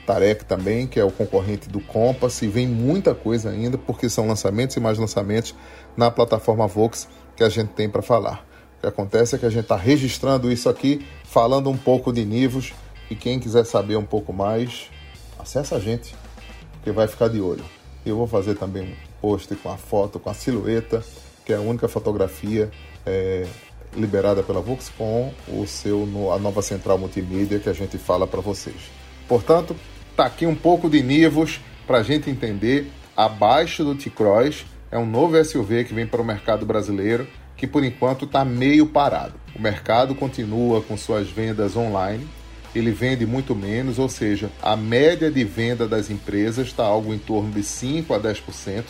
Tarek 0.05 0.45
também, 0.45 0.87
que 0.87 0.99
é 0.99 1.03
o 1.03 1.11
concorrente 1.11 1.67
do 1.67 1.79
Compass, 1.79 2.41
e 2.41 2.47
vem 2.47 2.67
muita 2.67 3.15
coisa 3.15 3.49
ainda, 3.49 3.77
porque 3.77 4.09
são 4.09 4.27
lançamentos 4.27 4.75
e 4.75 4.79
mais 4.79 4.97
lançamentos 4.97 5.55
na 5.97 6.11
plataforma 6.11 6.67
Vox 6.67 7.07
que 7.35 7.43
a 7.43 7.49
gente 7.49 7.69
tem 7.69 7.89
para 7.89 8.01
falar. 8.01 8.45
O 8.77 8.81
que 8.81 8.87
acontece 8.87 9.35
é 9.35 9.37
que 9.37 9.45
a 9.45 9.49
gente 9.49 9.63
está 9.63 9.75
registrando 9.75 10.51
isso 10.51 10.69
aqui, 10.69 11.05
falando 11.23 11.69
um 11.69 11.77
pouco 11.77 12.13
de 12.13 12.23
Nivos, 12.23 12.73
e 13.09 13.15
quem 13.15 13.39
quiser 13.39 13.65
saber 13.65 13.95
um 13.97 14.05
pouco 14.05 14.31
mais, 14.31 14.89
acessa 15.39 15.75
a 15.75 15.79
gente, 15.79 16.15
que 16.83 16.91
vai 16.91 17.07
ficar 17.07 17.27
de 17.27 17.41
olho. 17.41 17.63
Eu 18.05 18.15
vou 18.15 18.27
fazer 18.27 18.55
também 18.55 18.83
um 18.83 18.95
post 19.19 19.53
com 19.55 19.69
a 19.69 19.77
foto, 19.77 20.19
com 20.19 20.29
a 20.29 20.33
silhueta, 20.33 21.03
que 21.43 21.53
é 21.53 21.55
a 21.55 21.61
única 21.61 21.87
fotografia 21.87 22.69
é, 23.05 23.47
liberada 23.95 24.43
pela 24.43 24.61
Voxcom, 24.61 25.33
o 25.47 25.65
seu, 25.65 26.07
a 26.31 26.37
nova 26.37 26.61
central 26.61 26.97
multimídia 26.97 27.59
que 27.59 27.69
a 27.69 27.73
gente 27.73 27.97
fala 27.97 28.27
para 28.27 28.41
vocês. 28.41 28.91
Portanto, 29.27 29.75
Tá 30.15 30.27
aqui 30.27 30.45
um 30.45 30.55
pouco 30.55 30.89
de 30.89 31.03
Nivus 31.03 31.59
para 31.85 31.97
a 31.97 32.03
gente 32.03 32.29
entender. 32.29 32.89
Abaixo 33.17 33.83
do 33.83 33.95
T-Cross 33.95 34.65
é 34.89 34.97
um 34.97 35.05
novo 35.05 35.43
SUV 35.43 35.83
que 35.83 35.93
vem 35.93 36.07
para 36.07 36.21
o 36.21 36.25
mercado 36.25 36.65
brasileiro 36.65 37.27
que 37.57 37.67
por 37.67 37.83
enquanto 37.83 38.23
está 38.23 38.45
meio 38.45 38.87
parado. 38.87 39.33
O 39.53 39.61
mercado 39.61 40.15
continua 40.15 40.81
com 40.81 40.95
suas 40.95 41.29
vendas 41.29 41.75
online, 41.75 42.25
ele 42.73 42.91
vende 42.91 43.25
muito 43.25 43.53
menos, 43.53 43.99
ou 43.99 44.07
seja, 44.07 44.49
a 44.61 44.75
média 44.75 45.29
de 45.29 45.43
venda 45.43 45.87
das 45.87 46.09
empresas 46.09 46.67
está 46.67 46.83
algo 46.83 47.13
em 47.13 47.17
torno 47.17 47.51
de 47.51 47.63
5 47.63 48.13
a 48.13 48.19
10%. 48.19 48.83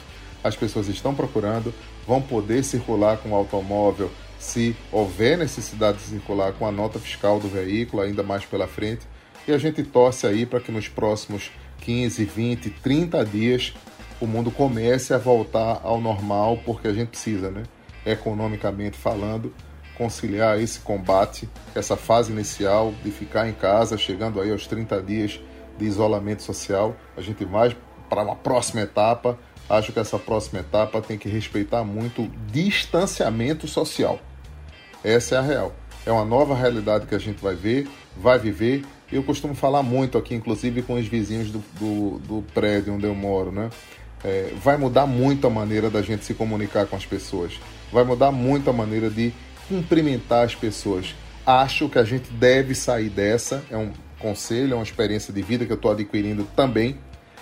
As 0.44 0.56
pessoas 0.56 0.88
estão 0.88 1.16
procurando, 1.16 1.74
vão 2.08 2.22
poder 2.22 2.64
circular 2.64 3.18
com 3.18 3.30
o 3.30 3.36
automóvel 3.36 4.12
se 4.38 4.76
houver 4.92 5.38
necessidade 5.38 5.98
de 5.98 6.04
circular 6.04 6.54
com 6.54 6.68
a 6.68 6.72
nota 6.72 7.00
fiscal 7.00 7.40
do 7.40 7.48
veículo, 7.48 8.04
ainda 8.04 8.22
mais 8.22 8.46
pela 8.46 8.68
frente. 8.68 9.08
E 9.48 9.52
a 9.52 9.58
gente 9.58 9.84
torce 9.84 10.26
aí 10.26 10.46
para 10.46 10.60
que 10.60 10.72
nos 10.72 10.88
próximos 10.88 11.52
15, 11.82 12.26
20, 12.26 12.70
30 12.70 13.26
dias 13.26 13.74
o 14.20 14.26
mundo 14.26 14.50
comece 14.50 15.14
a 15.14 15.18
voltar 15.18 15.82
ao 15.84 16.00
normal, 16.00 16.60
porque 16.66 16.88
a 16.88 16.94
gente 16.94 17.10
precisa, 17.10 17.52
né? 17.52 17.64
Economicamente 18.06 18.98
falando, 18.98 19.54
conciliar 19.98 20.60
esse 20.60 20.80
combate, 20.80 21.50
essa 21.74 21.96
fase 21.96 22.32
inicial 22.32 22.94
de 23.04 23.12
ficar 23.12 23.48
em 23.48 23.54
casa, 23.54 23.98
chegando 23.98 24.40
aí 24.42 24.52
aos 24.52 24.68
30 24.68 25.02
dias 25.02 25.40
de 25.78 25.86
isolamento 25.86 26.44
social. 26.44 26.96
A 27.16 27.22
gente 27.22 27.44
vai 27.44 27.76
para 28.10 28.24
uma 28.24 28.36
próxima 28.36 28.82
etapa. 28.82 29.38
Acho 29.70 29.92
que 29.92 30.00
essa 30.00 30.20
próxima 30.20 30.60
etapa 30.60 31.02
tem 31.02 31.18
que 31.18 31.28
respeitar 31.28 31.84
muito 31.84 32.24
o 32.24 32.32
distanciamento 32.52 33.68
social. 33.68 34.20
Essa 35.04 35.36
é 35.36 35.38
a 35.38 35.42
real. 35.42 35.74
É 36.06 36.12
uma 36.12 36.26
nova 36.26 36.56
realidade 36.56 37.08
que 37.08 37.16
a 37.16 37.20
gente 37.20 37.42
vai 37.42 37.56
ver, 37.56 37.88
vai 38.16 38.38
viver. 38.38 38.84
Eu 39.12 39.24
costumo 39.24 39.54
falar 39.54 39.84
muito 39.84 40.18
aqui, 40.18 40.34
inclusive 40.34 40.82
com 40.82 40.96
os 40.96 41.08
vizinhos 41.08 41.52
do, 41.52 41.64
do, 41.80 42.20
do 42.20 42.42
prédio 42.54 42.96
onde 42.96 43.06
eu 43.06 43.14
moro, 43.14 43.52
né? 43.52 43.70
É, 44.24 44.52
vai 44.64 44.78
mudar 44.78 45.06
muito 45.06 45.46
a 45.46 45.50
maneira 45.50 45.90
da 45.90 46.02
gente 46.02 46.26
se 46.26 46.34
comunicar 46.34 46.88
com 46.88 46.96
as 46.96 47.06
pessoas. 47.06 47.60
Vai 47.92 48.04
mudar 48.04 48.32
muito 48.32 48.70
a 48.70 48.74
maneira 48.74 49.10
de 49.10 49.32
cumprimentar 49.68 50.46
as 50.46 50.56
pessoas. 50.56 51.14
Acho 51.46 51.88
que 51.88 52.00
a 52.00 52.04
gente 52.04 52.32
deve 52.32 52.74
sair 52.74 53.10
dessa, 53.10 53.64
é 53.70 53.78
um 53.78 53.92
conselho, 54.18 54.74
é 54.74 54.76
uma 54.76 54.84
experiência 54.84 55.32
de 55.32 55.44
vida 55.44 55.66
que 55.66 55.72
eu 55.72 55.76
estou 55.76 55.92
adquirindo 55.92 56.48
também, 56.56 56.98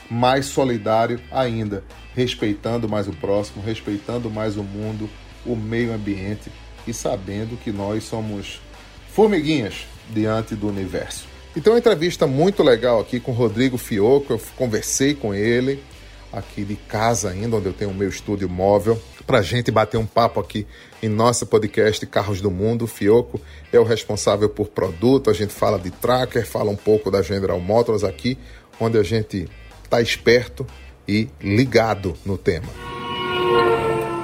mais 0.10 0.48
solidário 0.48 1.22
ainda, 1.32 1.86
respeitando 2.14 2.90
mais 2.90 3.08
o 3.08 3.14
próximo, 3.14 3.64
respeitando 3.64 4.30
mais 4.30 4.58
o 4.58 4.64
mundo, 4.64 5.10
o 5.46 5.56
meio 5.56 5.94
ambiente 5.94 6.52
e 6.86 6.94
sabendo 6.94 7.58
que 7.58 7.72
nós 7.72 8.04
somos 8.04 8.62
formiguinhas 9.08 9.88
diante 10.10 10.56
do 10.56 10.68
universo. 10.68 11.33
Então, 11.56 11.74
uma 11.74 11.80
entrevista 11.80 12.26
muito 12.26 12.64
legal 12.64 13.00
aqui 13.00 13.20
com 13.20 13.32
o 13.32 13.36
Rodrigo 13.36 13.78
Fioco. 13.78 14.34
Eu 14.34 14.42
conversei 14.56 15.14
com 15.14 15.36
ele 15.36 15.84
aqui 16.32 16.64
de 16.64 16.76
casa 16.76 17.30
ainda, 17.30 17.58
onde 17.58 17.68
eu 17.68 17.74
tenho 17.74 17.92
o 17.92 17.94
meu 17.94 18.10
estúdio 18.10 18.50
móvel 18.50 19.00
para 19.28 19.42
gente 19.42 19.72
bater 19.72 19.98
um 19.98 20.06
papo 20.06 20.40
aqui 20.40 20.68
em 21.02 21.08
nosso 21.08 21.46
podcast 21.46 22.06
Carros 22.08 22.42
do 22.42 22.50
Mundo. 22.50 22.86
O 22.86 22.88
Fioco 22.88 23.40
é 23.72 23.80
o 23.80 23.84
responsável 23.84 24.50
por 24.50 24.68
produto, 24.68 25.30
a 25.30 25.34
gente 25.34 25.54
fala 25.54 25.78
de 25.78 25.92
tracker, 25.92 26.46
fala 26.46 26.72
um 26.72 26.76
pouco 26.76 27.12
da 27.12 27.22
General 27.22 27.60
Motors 27.60 28.04
aqui, 28.04 28.38
onde 28.80 28.98
a 28.98 29.04
gente 29.04 29.48
está 29.84 30.02
esperto 30.02 30.66
e 31.08 31.30
ligado 31.40 32.16
no 32.26 32.38
tema. 32.38 32.68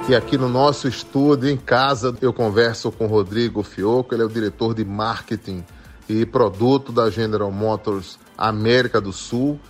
E 0.08 0.14
aqui 0.14 0.36
no 0.36 0.48
nosso 0.48 0.88
estúdio, 0.88 1.48
em 1.48 1.56
casa, 1.56 2.12
eu 2.20 2.32
converso 2.32 2.90
com 2.90 3.04
o 3.04 3.08
Rodrigo 3.08 3.62
Fioco, 3.62 4.12
ele 4.12 4.22
é 4.22 4.26
o 4.26 4.28
diretor 4.28 4.74
de 4.74 4.84
marketing 4.84 5.64
e 6.10 6.26
produto 6.26 6.90
da 6.92 7.08
General 7.10 7.50
Motors 7.50 8.18
América 8.36 9.00
do 9.00 9.12
Sul 9.12 9.60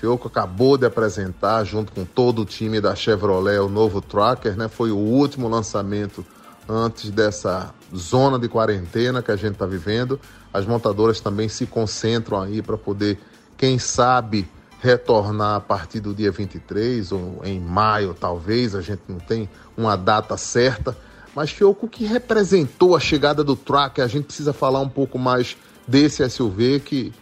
Fioco 0.00 0.28
acabou 0.28 0.78
de 0.78 0.86
apresentar, 0.86 1.62
junto 1.64 1.92
com 1.92 2.06
todo 2.06 2.40
o 2.40 2.44
time 2.46 2.80
da 2.80 2.94
Chevrolet, 2.96 3.58
o 3.58 3.68
novo 3.68 4.00
Tracker, 4.00 4.56
né? 4.56 4.66
Foi 4.66 4.90
o 4.90 4.96
último 4.96 5.46
lançamento 5.46 6.24
antes 6.66 7.10
dessa 7.10 7.74
zona 7.94 8.38
de 8.38 8.48
quarentena 8.48 9.22
que 9.22 9.30
a 9.30 9.36
gente 9.36 9.52
está 9.52 9.66
vivendo. 9.66 10.18
As 10.54 10.64
montadoras 10.64 11.20
também 11.20 11.50
se 11.50 11.66
concentram 11.66 12.40
aí 12.40 12.62
para 12.62 12.78
poder, 12.78 13.18
quem 13.58 13.78
sabe, 13.78 14.48
retornar 14.80 15.56
a 15.56 15.60
partir 15.60 16.00
do 16.00 16.14
dia 16.14 16.32
23 16.32 17.12
ou 17.12 17.42
em 17.44 17.60
maio, 17.60 18.16
talvez. 18.18 18.74
A 18.74 18.80
gente 18.80 19.02
não 19.06 19.18
tem 19.18 19.50
uma 19.76 19.96
data 19.96 20.34
certa. 20.38 20.96
Mas, 21.36 21.50
Fioco, 21.50 21.84
o 21.84 21.88
que 21.90 22.06
representou 22.06 22.96
a 22.96 23.00
chegada 23.00 23.44
do 23.44 23.54
Tracker? 23.54 24.02
A 24.02 24.08
gente 24.08 24.24
precisa 24.24 24.54
falar 24.54 24.80
um 24.80 24.88
pouco 24.88 25.18
mais 25.18 25.58
desse 25.90 26.26
SUV 26.30 26.78
que 26.80 27.12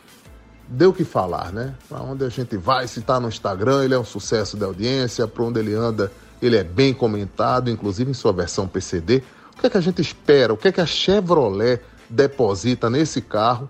deu 0.69 0.91
o 0.91 0.93
que 0.93 1.03
falar, 1.03 1.51
né? 1.51 1.75
Para 1.89 2.03
onde 2.03 2.23
a 2.23 2.29
gente 2.29 2.55
vai, 2.59 2.87
se 2.87 3.01
está 3.01 3.19
no 3.19 3.27
Instagram, 3.27 3.85
ele 3.85 3.95
é 3.95 3.99
um 3.99 4.05
sucesso 4.05 4.59
de 4.59 4.65
audiência, 4.65 5.27
para 5.27 5.43
onde 5.43 5.59
ele 5.59 5.75
anda, 5.75 6.13
ele 6.43 6.55
é 6.55 6.63
bem 6.63 6.93
comentado, 6.93 7.71
inclusive 7.71 8.11
em 8.11 8.15
sua 8.15 8.33
versão 8.33 8.69
PCD. 8.69 9.23
O 9.57 9.61
que 9.61 9.67
é 9.67 9.71
que 9.71 9.79
a 9.79 9.81
gente 9.81 10.03
espera? 10.03 10.53
O 10.53 10.57
que 10.57 10.69
é 10.69 10.73
que 10.73 10.83
a 10.83 10.87
Chevrolet 10.87 11.81
deposita 12.11 12.91
nesse 12.91 13.23
carro 13.23 13.69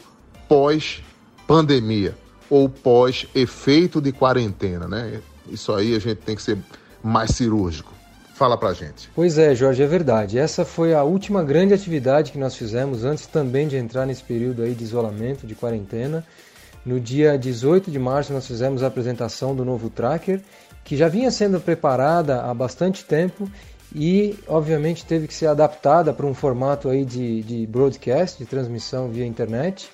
pós 0.49 1.00
pandemia 1.47 2.17
ou 2.50 2.69
pós 2.69 3.26
efeito 3.35 4.00
de 4.00 4.11
quarentena, 4.11 4.88
né? 4.88 5.21
Isso 5.49 5.73
aí 5.73 5.95
a 5.95 5.99
gente 6.00 6.19
tem 6.19 6.35
que 6.35 6.43
ser 6.43 6.59
mais 7.02 7.31
cirúrgico. 7.31 7.93
Fala 8.38 8.57
pra 8.57 8.73
gente. 8.73 9.11
Pois 9.16 9.37
é, 9.37 9.52
Jorge, 9.52 9.83
é 9.83 9.87
verdade. 9.88 10.38
Essa 10.38 10.64
foi 10.64 10.95
a 10.95 11.02
última 11.02 11.42
grande 11.42 11.75
atividade 11.75 12.30
que 12.30 12.38
nós 12.38 12.54
fizemos 12.54 13.04
antes 13.04 13.26
também 13.26 13.66
de 13.66 13.76
entrar 13.76 14.07
nesse 14.07 14.23
período 14.23 14.62
aí 14.62 14.75
de 14.75 14.85
isolamento, 14.85 15.45
de 15.45 15.57
quarentena. 15.57 16.25
No 16.87 17.00
dia 17.00 17.37
18 17.37 17.90
de 17.90 17.99
março, 17.99 18.33
nós 18.33 18.47
fizemos 18.47 18.85
a 18.85 18.87
apresentação 18.87 19.57
do 19.57 19.64
novo 19.64 19.90
tracker, 19.90 20.40
que 20.85 20.97
já 20.97 21.09
vinha 21.09 21.33
sendo 21.33 21.59
preparada 21.59 22.42
há 22.42 22.54
bastante 22.54 23.04
tempo 23.04 23.50
e, 23.92 24.38
obviamente, 24.47 25.04
teve 25.04 25.26
que 25.26 25.35
ser 25.35 25.49
adaptada 25.49 26.12
para 26.12 26.25
um 26.25 26.33
formato 26.33 26.88
aí 26.88 27.04
de, 27.04 27.42
de 27.42 27.66
broadcast, 27.66 28.38
de 28.38 28.47
transmissão 28.47 29.09
via 29.09 29.26
internet. 29.26 29.90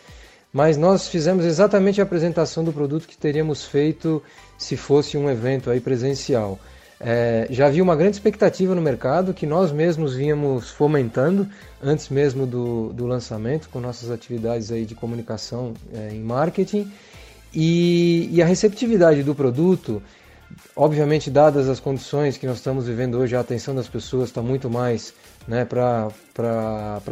Mas 0.52 0.76
nós 0.76 1.08
fizemos 1.08 1.46
exatamente 1.46 1.98
a 1.98 2.04
apresentação 2.04 2.62
do 2.62 2.74
produto 2.74 3.08
que 3.08 3.16
teríamos 3.16 3.64
feito 3.64 4.22
se 4.58 4.76
fosse 4.76 5.16
um 5.16 5.30
evento 5.30 5.70
aí 5.70 5.80
presencial. 5.80 6.58
É, 7.06 7.46
já 7.50 7.66
havia 7.66 7.82
uma 7.82 7.94
grande 7.94 8.16
expectativa 8.16 8.74
no 8.74 8.80
mercado 8.80 9.34
que 9.34 9.44
nós 9.44 9.70
mesmos 9.70 10.14
vínhamos 10.14 10.70
fomentando 10.70 11.46
antes 11.82 12.08
mesmo 12.08 12.46
do, 12.46 12.94
do 12.94 13.06
lançamento 13.06 13.68
com 13.68 13.78
nossas 13.78 14.10
atividades 14.10 14.72
aí 14.72 14.86
de 14.86 14.94
comunicação 14.94 15.74
é, 15.92 16.14
em 16.14 16.20
marketing. 16.20 16.90
E, 17.52 18.30
e, 18.32 18.40
a 18.40 18.46
receptividade 18.46 19.22
do 19.22 19.34
produto, 19.34 20.02
obviamente 20.74 21.30
dadas 21.30 21.68
as 21.68 21.78
condições 21.78 22.38
que 22.38 22.46
nós 22.46 22.56
estamos 22.56 22.86
vivendo 22.86 23.18
hoje, 23.18 23.36
a 23.36 23.40
atenção 23.40 23.74
das 23.74 23.86
pessoas 23.86 24.30
está 24.30 24.40
muito 24.40 24.70
mais 24.70 25.12
né, 25.46 25.66
para 25.66 26.10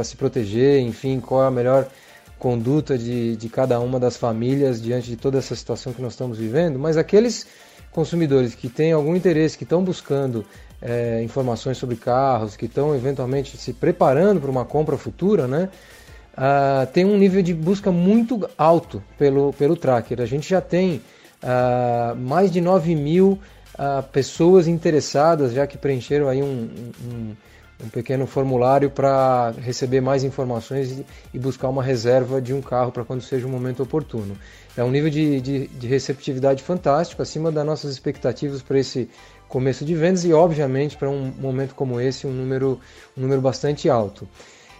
se 0.05 0.17
proteger, 0.17 0.81
enfim, 0.81 1.21
qual 1.21 1.45
é 1.45 1.49
a 1.49 1.51
melhor 1.51 1.87
conduta 2.39 2.97
de, 2.97 3.37
de 3.37 3.49
cada 3.51 3.79
uma 3.79 4.01
das 4.01 4.17
famílias 4.17 4.81
diante 4.81 5.11
de 5.11 5.17
toda 5.17 5.37
essa 5.37 5.55
situação 5.55 5.93
que 5.93 6.01
nós 6.01 6.15
estamos 6.15 6.39
vivendo, 6.39 6.79
mas 6.79 6.97
aqueles 6.97 7.47
consumidores 7.93 8.55
que 8.55 8.69
têm 8.69 8.93
algum 8.93 9.15
interesse, 9.15 9.57
que 9.57 9.65
estão 9.65 9.83
buscando 9.85 10.45
é, 10.81 11.23
informações 11.23 11.79
sobre 11.79 11.97
carros, 11.97 12.57
que 12.57 12.67
estão 12.67 12.95
eventualmente 12.95 13.57
se 13.57 13.73
preparando 13.73 14.41
para 14.41 14.51
uma 14.51 14.65
compra 14.65 14.97
futura, 14.97 15.47
né? 15.47 15.69
Uh, 16.33 16.87
tem 16.93 17.05
um 17.05 17.19
nível 17.19 17.43
de 17.43 17.53
busca 17.53 17.93
muito 17.93 18.49
alto 18.57 19.03
pelo, 19.19 19.53
pelo 19.53 19.77
tracker. 19.77 20.21
A 20.21 20.27
gente 20.27 20.49
já 20.49 20.63
tem 20.63 21.03
uh, 21.43 22.17
mais 22.17 22.51
de 22.51 22.59
9 22.59 22.95
mil 22.95 23.39
uh, 23.75 24.03
pessoas 24.05 24.67
interessadas, 24.67 25.53
já 25.53 25.67
que 25.67 25.77
preencheram 25.77 26.29
aí 26.29 26.43
um, 26.43 26.71
um, 27.05 27.37
um 27.83 27.89
pequeno 27.89 28.27
formulário 28.27 28.91
para 28.91 29.53
receber 29.61 30.01
mais 30.01 30.25
informações 30.25 31.03
e, 31.33 31.39
buscar 31.39 31.69
uma 31.69 31.83
reserva 31.83 32.41
de 32.41 32.55
um 32.55 32.61
carro 32.61 32.93
para 32.93 33.05
quando 33.05 33.23
seja 33.23 33.47
o 33.47 33.51
momento 33.51 33.83
oportuno. 33.83 34.37
É 34.77 34.85
um 34.85 34.91
nível 34.91 35.11
de, 35.11 35.41
de, 35.41 35.67
de 35.67 35.87
receptividade 35.87 36.63
fantástico, 36.63 37.21
acima 37.21 37.51
das 37.51 37.67
nossas 37.67 37.93
expectativas 37.93 38.63
para 38.63 38.79
esse 38.79 39.11
começo 39.49 39.85
de 39.85 39.95
vendas 39.95 40.25
e, 40.25 40.33
obviamente, 40.33 40.97
para 40.97 41.11
um 41.11 41.33
momento 41.39 41.75
como 41.75 42.01
esse, 42.01 42.27
um 42.27 42.33
número, 42.33 42.81
um 43.17 43.21
número 43.21 43.41
bastante 43.41 43.91
alto. 43.91 44.27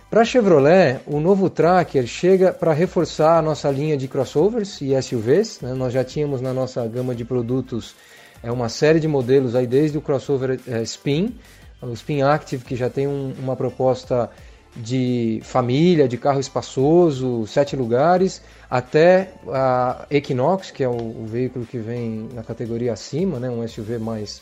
Para 0.09 0.21
a 0.21 0.25
Chevrolet, 0.25 1.01
o 1.07 1.19
novo 1.21 1.49
Tracker 1.49 2.07
chega 2.07 2.53
para 2.53 2.73
reforçar 2.73 3.39
a 3.39 3.43
nossa 3.43 3.71
linha 3.71 3.97
de 3.97 4.07
crossovers 4.07 4.81
e 4.83 4.91
SUVs. 5.03 5.61
Né? 5.63 5.73
Nós 5.73 5.93
já 5.93 6.05
tínhamos 6.05 6.43
na 6.43 6.53
nossa 6.53 6.87
gama 6.87 7.15
de 7.15 7.25
produtos 7.25 7.95
é, 8.43 8.53
uma 8.53 8.69
série 8.69 9.01
de 9.01 9.09
modelos 9.09 9.55
aí 9.55 9.67
desde 9.67 9.97
o 9.97 10.03
crossover 10.03 10.61
é, 10.67 10.83
Spin, 10.83 11.35
o 11.83 11.93
Spin 11.93 12.23
Active 12.23 12.65
que 12.65 12.77
já 12.77 12.89
tem 12.89 13.07
um, 13.07 13.35
uma 13.39 13.57
proposta 13.57 14.31
de 14.75 15.41
família, 15.45 16.09
de 16.09 16.17
carro 16.17 16.41
espaçoso, 16.41 17.47
sete 17.47 17.77
lugares, 17.77 18.41
até 18.71 19.33
a 19.49 20.07
Equinox, 20.11 20.71
que 20.71 20.83
é 20.83 20.89
o, 20.89 20.93
o, 20.93 21.27
veículo 21.27 21.67
que 21.67 21.77
vem 21.77 22.31
na 22.33 22.43
categoria 22.43 22.95
acima, 22.95 23.39
né, 23.39 23.51
um 23.51 23.67
SUV 23.67 23.99
mais 23.99 24.41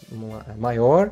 maior, 0.56 1.10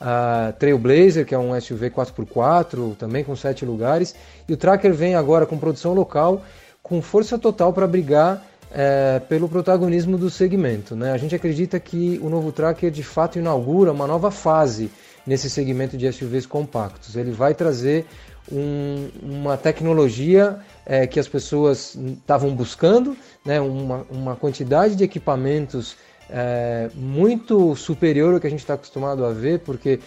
a 0.00 0.52
Trailblazer, 0.58 1.26
que 1.26 1.34
é 1.34 1.38
um 1.38 1.60
SUV 1.60 1.90
4x4, 1.90 2.96
também 2.96 3.24
com 3.24 3.34
sete 3.34 3.64
lugares, 3.64 4.14
e 4.48 4.52
o 4.52 4.56
Tracker 4.56 4.92
vem 4.92 5.16
agora 5.16 5.44
com 5.44 5.58
produção 5.58 5.92
local, 5.92 6.42
com 6.82 7.02
força 7.02 7.38
total 7.38 7.72
para 7.72 7.86
brigar 7.86 8.44
é, 8.72 9.20
pelo 9.28 9.48
protagonismo 9.48 10.16
do 10.16 10.30
segmento. 10.30 10.96
Né? 10.96 11.12
A 11.12 11.16
gente 11.16 11.34
acredita 11.34 11.78
que 11.78 12.18
o 12.22 12.28
novo 12.28 12.50
Tracker 12.52 12.90
de 12.90 13.02
fato 13.02 13.38
inaugura 13.38 13.92
uma 13.92 14.06
nova 14.06 14.30
fase 14.30 14.90
nesse 15.26 15.48
segmento 15.48 15.96
de 15.96 16.10
SUVs 16.12 16.46
compactos. 16.46 17.16
Ele 17.16 17.30
vai 17.30 17.54
trazer 17.54 18.06
um, 18.50 19.08
uma 19.22 19.56
tecnologia 19.56 20.58
é, 20.84 21.06
que 21.06 21.20
as 21.20 21.28
pessoas 21.28 21.94
estavam 21.94 22.54
buscando, 22.54 23.16
né, 23.44 23.60
uma, 23.60 24.06
uma 24.10 24.36
quantidade 24.36 24.96
de 24.96 25.04
equipamentos 25.04 25.96
é, 26.28 26.90
muito 26.94 27.76
superior 27.76 28.34
ao 28.34 28.40
que 28.40 28.46
a 28.46 28.50
gente 28.50 28.60
está 28.60 28.74
acostumado 28.74 29.24
a 29.24 29.32
ver, 29.32 29.60
porque 29.60 30.00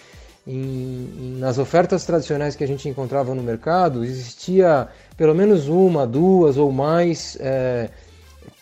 em, 0.46 1.36
nas 1.38 1.58
ofertas 1.58 2.04
tradicionais 2.04 2.54
que 2.54 2.62
a 2.62 2.66
gente 2.66 2.88
encontrava 2.88 3.34
no 3.34 3.42
mercado 3.42 4.04
existia 4.04 4.88
pelo 5.16 5.34
menos 5.34 5.68
uma, 5.68 6.06
duas 6.06 6.56
ou 6.56 6.70
mais 6.70 7.36
é, 7.40 7.90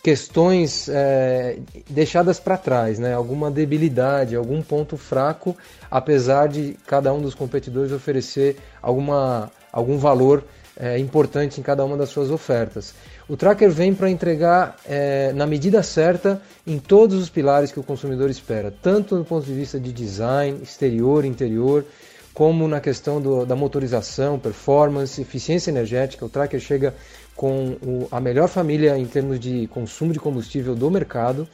questões 0.03 0.87
é, 0.89 1.57
deixadas 1.89 2.39
para 2.39 2.57
trás, 2.57 2.99
né? 2.99 3.13
alguma 3.13 3.49
debilidade, 3.49 4.35
algum 4.35 4.61
ponto 4.61 4.97
fraco, 4.97 5.55
apesar 5.89 6.47
de 6.47 6.77
cada 6.85 7.13
um 7.13 7.21
dos 7.21 7.33
competidores 7.33 7.91
oferecer 7.91 8.57
alguma, 8.81 9.51
algum 9.71 9.97
valor 9.97 10.43
é, 10.77 10.99
importante 10.99 11.59
em 11.59 11.63
cada 11.63 11.83
uma 11.85 11.97
das 11.97 12.09
suas 12.09 12.29
ofertas. 12.29 12.93
O 13.27 13.35
tracker 13.35 13.71
vem 13.71 13.93
para 13.93 14.09
entregar 14.09 14.75
é, 14.85 15.31
na 15.33 15.47
medida 15.47 15.81
certa 15.81 16.41
em 16.67 16.77
todos 16.77 17.19
os 17.19 17.29
pilares 17.29 17.71
que 17.71 17.79
o 17.79 17.83
consumidor 17.83 18.29
espera, 18.29 18.73
tanto 18.81 19.17
do 19.17 19.25
ponto 19.25 19.45
de 19.45 19.53
vista 19.53 19.79
de 19.79 19.91
design, 19.91 20.61
exterior, 20.61 21.25
interior, 21.25 21.85
como 22.33 22.67
na 22.67 22.81
questão 22.81 23.21
do, 23.21 23.45
da 23.45 23.55
motorização, 23.55 24.37
performance, 24.37 25.21
eficiência 25.21 25.71
energética. 25.71 26.25
O 26.25 26.29
tracker 26.29 26.59
chega 26.59 26.93
com 27.35 27.77
o, 27.81 28.07
a 28.11 28.19
melhor 28.19 28.47
família 28.47 28.97
em 28.97 29.05
termos 29.05 29.39
de 29.39 29.67
consumo 29.67 30.13
de 30.13 30.19
combustível 30.19 30.75
do 30.75 30.89
mercado. 30.89 31.47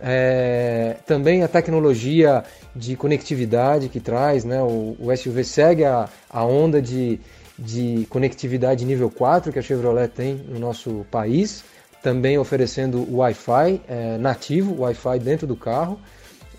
É, 0.00 0.96
também 1.06 1.42
a 1.42 1.48
tecnologia 1.48 2.44
de 2.74 2.96
conectividade 2.96 3.88
que 3.88 4.00
traz, 4.00 4.44
né? 4.44 4.60
o, 4.60 4.96
o 4.98 5.16
SUV 5.16 5.44
segue 5.44 5.84
a, 5.84 6.08
a 6.28 6.44
onda 6.44 6.82
de, 6.82 7.18
de 7.58 8.06
conectividade 8.10 8.84
nível 8.84 9.08
4 9.08 9.52
que 9.52 9.58
a 9.58 9.62
Chevrolet 9.62 10.08
tem 10.08 10.34
no 10.48 10.58
nosso 10.58 11.06
país, 11.10 11.64
também 12.02 12.36
oferecendo 12.36 13.06
Wi-Fi 13.16 13.80
é, 13.88 14.18
nativo, 14.18 14.82
Wi-Fi 14.82 15.18
dentro 15.20 15.46
do 15.46 15.56
carro. 15.56 15.98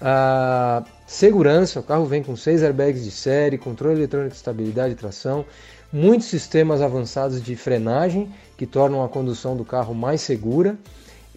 A 0.02 0.84
segurança, 1.06 1.80
o 1.80 1.84
carro 1.84 2.06
vem 2.06 2.24
com 2.24 2.36
seis 2.36 2.64
airbags 2.64 3.04
de 3.04 3.12
série, 3.12 3.58
controle 3.58 4.00
eletrônico 4.00 4.32
de 4.32 4.38
estabilidade 4.38 4.94
e 4.94 4.96
tração, 4.96 5.46
muitos 5.92 6.28
sistemas 6.28 6.82
avançados 6.82 7.42
de 7.42 7.56
frenagem 7.56 8.32
que 8.58 8.66
tornam 8.66 9.04
a 9.04 9.10
condução 9.10 9.56
do 9.56 9.64
carro 9.64 9.94
mais 9.94 10.22
segura. 10.22 10.78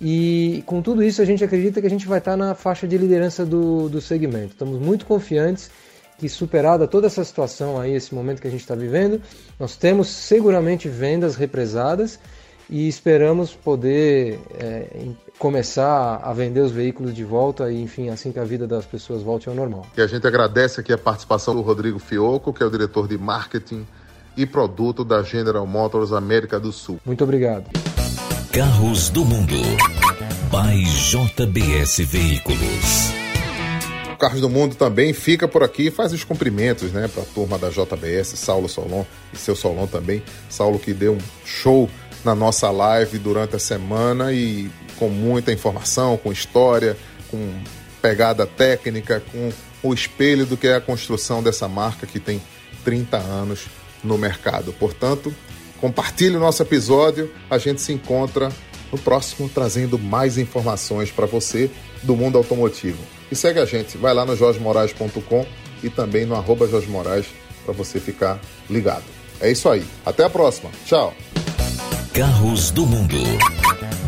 E 0.01 0.63
com 0.67 0.81
tudo 0.81 1.03
isso, 1.03 1.21
a 1.21 1.25
gente 1.25 1.43
acredita 1.43 1.81
que 1.81 1.87
a 1.87 1.91
gente 1.91 2.07
vai 2.07 2.19
estar 2.19 2.37
na 2.37 2.55
faixa 2.55 2.87
de 2.87 2.97
liderança 2.97 3.45
do, 3.45 3.89
do 3.89 4.01
segmento. 4.01 4.53
Estamos 4.53 4.79
muito 4.81 5.05
confiantes 5.07 5.71
que, 6.19 6.29
superada 6.29 6.87
toda 6.87 7.07
essa 7.07 7.25
situação 7.25 7.81
aí, 7.81 7.95
esse 7.95 8.15
momento 8.15 8.41
que 8.41 8.49
a 8.49 8.51
gente 8.51 8.61
está 8.61 8.75
vivendo, 8.75 9.21
nós 9.59 9.77
temos 9.77 10.09
seguramente 10.09 10.89
vendas 10.89 11.37
represadas 11.37 12.19
e 12.71 12.87
esperamos 12.87 13.55
poder 13.55 14.39
é, 14.59 15.09
começar 15.39 16.21
a 16.23 16.33
vender 16.33 16.61
os 16.61 16.71
veículos 16.71 17.15
de 17.15 17.25
volta 17.25 17.71
e, 17.73 17.81
enfim, 17.81 18.09
assim 18.09 18.31
que 18.31 18.39
a 18.39 18.45
vida 18.45 18.67
das 18.67 18.85
pessoas 18.85 19.23
volte 19.23 19.49
ao 19.49 19.55
normal. 19.55 19.87
E 19.97 20.03
a 20.03 20.07
gente 20.07 20.27
agradece 20.27 20.81
aqui 20.81 20.93
a 20.93 20.99
participação 20.99 21.55
do 21.55 21.63
Rodrigo 21.63 21.99
Fioco, 21.99 22.53
que 22.53 22.63
é 22.63 22.67
o 22.67 22.71
diretor 22.71 23.09
de 23.09 23.17
marketing 23.17 23.87
e 24.39 24.47
produto 24.47 25.05
da 25.05 25.21
General 25.21 25.67
Motors 25.67 26.13
América 26.13 26.61
do 26.61 26.73
Sul. 26.73 27.01
Muito 27.05 27.25
obrigado. 27.25 27.65
Carros 28.53 29.11
do 29.11 29.25
Mundo. 29.25 29.57
By 30.49 30.85
JBS 30.85 31.99
Veículos. 32.07 33.13
Carros 34.17 34.41
do 34.41 34.49
Mundo 34.49 34.77
também 34.77 35.13
fica 35.13 35.49
por 35.49 35.65
aqui 35.65 35.89
e 35.89 35.91
faz 35.91 36.13
os 36.13 36.23
cumprimentos 36.23 36.93
né, 36.93 37.09
para 37.09 37.23
a 37.23 37.27
turma 37.27 37.59
da 37.59 37.69
JBS, 37.69 38.29
Saulo 38.39 38.69
Solon 38.69 39.05
e 39.33 39.37
seu 39.37 39.57
Solon 39.57 39.89
também. 39.89 40.23
Saulo 40.49 40.79
que 40.79 40.95
deu 40.95 41.15
um 41.15 41.19
show 41.45 41.91
na 42.25 42.35
nossa 42.35 42.71
live 42.71 43.19
durante 43.19 43.57
a 43.57 43.59
semana 43.59 44.33
e 44.33 44.71
com 44.99 45.09
muita 45.09 45.53
informação, 45.53 46.17
com 46.17 46.33
história, 46.33 46.97
com 47.29 47.45
pegada 48.01 48.47
técnica, 48.47 49.21
com 49.33 49.53
o 49.83 49.93
espelho 49.93 50.47
do 50.47 50.57
que 50.57 50.69
é 50.69 50.77
a 50.77 50.81
construção 50.81 51.43
dessa 51.43 51.67
marca 51.67 52.07
que 52.07 52.21
tem 52.21 52.41
30 52.85 53.17
anos 53.17 53.67
no 54.03 54.19
mercado. 54.19 54.73
Portanto, 54.73 55.35
compartilhe 55.81 56.37
o 56.37 56.41
nosso 56.41 56.63
episódio. 56.63 57.31
A 57.51 57.59
gente 57.59 57.81
se 57.81 57.93
encontra 57.93 58.51
no 58.93 58.99
próximo 58.99 59.49
trazendo 59.49 59.99
mais 59.99 60.39
informações 60.39 61.11
para 61.11 61.27
você 61.27 61.71
do 62.03 62.17
mundo 62.17 62.39
automotivo. 62.39 62.99
E 63.31 63.37
segue 63.37 63.61
a 63.61 63.65
gente, 63.65 63.99
vai 63.99 64.15
lá 64.15 64.25
no 64.25 64.35
jorgemoraes.com 64.35 65.47
e 65.83 65.91
também 65.91 66.25
no 66.25 66.35
arroba 66.35 66.67
para 66.67 67.75
você 67.75 68.01
ficar 68.01 68.41
ligado. 68.69 69.05
É 69.41 69.51
isso 69.51 69.69
aí. 69.69 69.85
Até 70.05 70.25
a 70.25 70.31
próxima. 70.31 70.71
Tchau. 70.85 71.15
Carros 72.13 72.71
do 72.71 72.87
Mundo. 72.87 73.19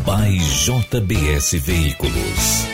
By 0.03 0.37
JBS 0.37 1.53
Veículos. 1.63 2.70